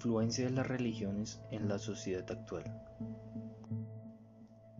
influencia 0.00 0.46
de 0.46 0.52
las 0.52 0.66
religiones 0.66 1.42
en 1.50 1.68
la 1.68 1.78
sociedad 1.78 2.24
actual. 2.30 2.64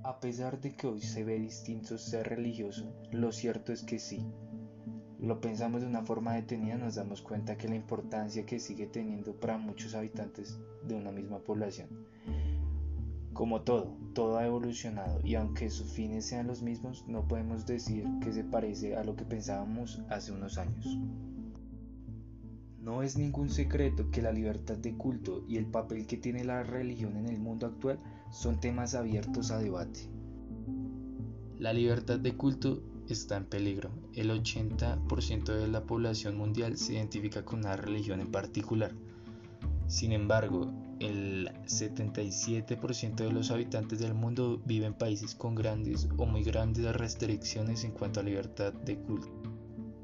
A 0.03 0.19
pesar 0.19 0.59
de 0.63 0.75
que 0.75 0.87
hoy 0.87 1.03
se 1.03 1.25
ve 1.25 1.39
distinto 1.39 1.99
ser 1.99 2.27
religioso, 2.27 2.91
lo 3.13 3.31
cierto 3.31 3.71
es 3.71 3.83
que 3.83 3.99
sí. 3.99 4.25
Lo 5.19 5.43
pensamos 5.43 5.83
de 5.83 5.89
una 5.89 6.07
forma 6.07 6.37
detenida, 6.37 6.79
nos 6.79 6.95
damos 6.95 7.21
cuenta 7.21 7.59
que 7.59 7.69
la 7.69 7.75
importancia 7.75 8.47
que 8.47 8.59
sigue 8.59 8.87
teniendo 8.87 9.39
para 9.39 9.59
muchos 9.59 9.95
habitantes 9.95 10.59
de 10.85 10.95
una 10.95 11.13
misma 11.13 11.41
población. 11.41 11.91
Como 13.35 13.61
todo, 13.61 13.99
todo 14.15 14.39
ha 14.39 14.47
evolucionado 14.47 15.21
y 15.23 15.35
aunque 15.35 15.69
sus 15.69 15.93
fines 15.93 16.25
sean 16.25 16.47
los 16.47 16.63
mismos, 16.63 17.05
no 17.07 17.29
podemos 17.29 17.67
decir 17.67 18.07
que 18.23 18.33
se 18.33 18.43
parece 18.43 18.97
a 18.97 19.05
lo 19.05 19.17
que 19.17 19.27
pensábamos 19.27 20.01
hace 20.09 20.33
unos 20.33 20.57
años. 20.57 20.99
No 22.83 23.03
es 23.03 23.19
ningún 23.19 23.51
secreto 23.51 24.11
que 24.11 24.23
la 24.23 24.33
libertad 24.33 24.79
de 24.79 24.97
culto 24.97 25.45
y 25.47 25.59
el 25.59 25.67
papel 25.67 26.07
que 26.07 26.17
tiene 26.17 26.45
la 26.45 26.63
religión 26.63 27.17
en 27.19 27.29
el 27.29 27.39
mundo 27.39 27.67
actual 27.67 27.99
son 28.31 28.59
temas 28.59 28.95
abiertos 28.95 29.51
a 29.51 29.59
debate. 29.59 30.09
La 31.59 31.75
libertad 31.75 32.19
de 32.19 32.35
culto 32.39 32.83
está 33.07 33.37
en 33.37 33.45
peligro. 33.45 33.91
El 34.15 34.31
80% 34.31 35.45
de 35.45 35.69
la 35.69 35.85
población 35.85 36.39
mundial 36.39 36.79
se 36.79 36.95
identifica 36.95 37.45
con 37.45 37.59
una 37.59 37.77
religión 37.77 38.19
en 38.21 38.33
particular. 38.33 38.93
Sin 39.87 40.13
embargo, 40.13 40.73
el 41.01 41.51
77% 41.67 43.17
de 43.17 43.33
los 43.33 43.51
habitantes 43.51 43.99
del 43.99 44.15
mundo 44.15 44.63
viven 44.65 44.93
en 44.93 44.99
países 44.99 45.35
con 45.35 45.55
grandes 45.55 46.09
o 46.17 46.25
muy 46.25 46.45
grandes 46.45 46.97
restricciones 46.97 47.85
en 47.85 47.93
cuanto 47.93 48.21
a 48.21 48.23
libertad 48.23 48.73
de 48.73 48.97
culto. 48.97 49.29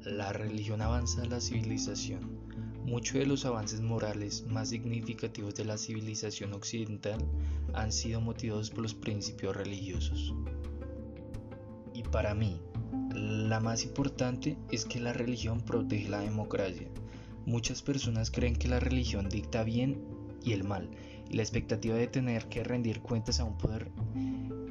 La 0.03 0.31
religión 0.31 0.83
avanza 0.83 1.23
a 1.23 1.25
la 1.25 1.41
civilización 1.41 2.37
Muchos 2.87 3.15
de 3.15 3.25
los 3.25 3.43
avances 3.43 3.81
morales 3.81 4.45
más 4.47 4.69
significativos 4.69 5.53
de 5.55 5.65
la 5.65 5.77
civilización 5.77 6.53
occidental 6.53 7.19
han 7.73 7.91
sido 7.91 8.21
motivados 8.21 8.69
por 8.69 8.79
los 8.79 8.93
principios 8.93 9.57
religiosos. 9.57 10.33
Y 11.93 12.03
para 12.03 12.33
mí, 12.33 12.61
la 13.13 13.59
más 13.59 13.83
importante 13.83 14.55
es 14.71 14.85
que 14.85 15.01
la 15.01 15.11
religión 15.11 15.59
protege 15.59 16.07
la 16.07 16.21
democracia. 16.21 16.87
Muchas 17.45 17.81
personas 17.81 18.31
creen 18.31 18.55
que 18.55 18.69
la 18.69 18.79
religión 18.79 19.27
dicta 19.27 19.65
bien 19.65 20.05
y 20.41 20.53
el 20.53 20.63
mal, 20.63 20.89
y 21.29 21.35
la 21.35 21.41
expectativa 21.41 21.95
de 21.97 22.07
tener 22.07 22.47
que 22.47 22.63
rendir 22.63 23.01
cuentas 23.01 23.41
a 23.41 23.43
un 23.43 23.57
poder 23.57 23.91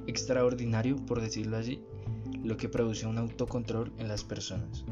extraordinario, 0.06 0.96
por 1.04 1.20
decirlo 1.20 1.58
así, 1.58 1.82
lo 2.42 2.56
que 2.56 2.70
produce 2.70 3.06
un 3.06 3.18
autocontrol 3.18 3.92
en 3.98 4.08
las 4.08 4.24
personas. 4.24 4.86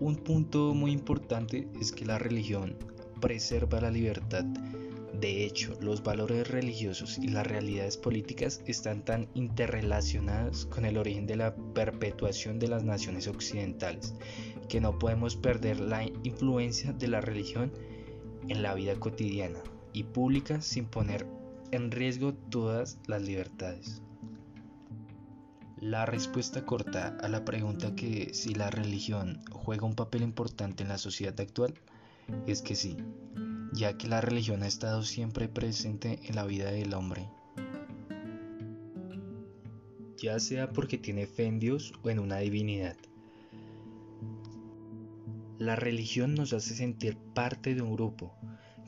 Un 0.00 0.14
punto 0.16 0.74
muy 0.74 0.92
importante 0.92 1.68
es 1.80 1.90
que 1.90 2.06
la 2.06 2.18
religión 2.18 2.76
preserva 3.20 3.80
la 3.80 3.90
libertad. 3.90 4.44
De 5.12 5.44
hecho, 5.44 5.74
los 5.80 6.04
valores 6.04 6.46
religiosos 6.46 7.18
y 7.18 7.26
las 7.26 7.44
realidades 7.44 7.96
políticas 7.96 8.62
están 8.66 9.04
tan 9.04 9.28
interrelacionadas 9.34 10.66
con 10.66 10.84
el 10.84 10.98
origen 10.98 11.26
de 11.26 11.34
la 11.34 11.56
perpetuación 11.74 12.60
de 12.60 12.68
las 12.68 12.84
naciones 12.84 13.26
occidentales 13.26 14.14
que 14.68 14.80
no 14.80 14.98
podemos 15.00 15.34
perder 15.34 15.80
la 15.80 16.04
influencia 16.04 16.92
de 16.92 17.08
la 17.08 17.20
religión 17.20 17.72
en 18.48 18.62
la 18.62 18.74
vida 18.74 18.94
cotidiana 19.00 19.58
y 19.92 20.04
pública 20.04 20.60
sin 20.60 20.84
poner 20.84 21.26
en 21.72 21.90
riesgo 21.90 22.34
todas 22.34 22.98
las 23.08 23.22
libertades. 23.22 24.02
La 25.80 26.06
respuesta 26.06 26.66
corta 26.66 27.16
a 27.20 27.28
la 27.28 27.44
pregunta 27.44 27.94
que 27.94 28.34
si 28.34 28.52
la 28.52 28.68
religión 28.68 29.40
juega 29.52 29.86
un 29.86 29.94
papel 29.94 30.22
importante 30.22 30.82
en 30.82 30.88
la 30.88 30.98
sociedad 30.98 31.40
actual 31.40 31.72
es 32.48 32.62
que 32.62 32.74
sí, 32.74 32.96
ya 33.72 33.96
que 33.96 34.08
la 34.08 34.20
religión 34.20 34.64
ha 34.64 34.66
estado 34.66 35.04
siempre 35.04 35.48
presente 35.48 36.18
en 36.24 36.34
la 36.34 36.44
vida 36.44 36.72
del 36.72 36.94
hombre. 36.94 37.28
Ya 40.16 40.40
sea 40.40 40.70
porque 40.70 40.98
tiene 40.98 41.28
fe 41.28 41.44
en 41.44 41.60
Dios 41.60 41.92
o 42.02 42.10
en 42.10 42.18
una 42.18 42.38
divinidad. 42.38 42.96
La 45.58 45.76
religión 45.76 46.34
nos 46.34 46.52
hace 46.52 46.74
sentir 46.74 47.16
parte 47.34 47.76
de 47.76 47.82
un 47.82 47.94
grupo, 47.94 48.34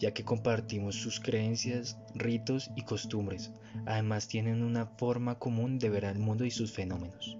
ya 0.00 0.12
que 0.12 0.24
compartimos 0.24 0.96
sus 0.96 1.20
creencias, 1.20 1.98
ritos 2.14 2.70
y 2.74 2.82
costumbres. 2.82 3.52
Además 3.86 4.26
tienen 4.26 4.62
una 4.62 4.86
forma 4.86 5.38
común 5.38 5.78
de 5.78 5.90
ver 5.90 6.06
al 6.06 6.18
mundo 6.18 6.44
y 6.44 6.50
sus 6.50 6.72
fenómenos. 6.72 7.38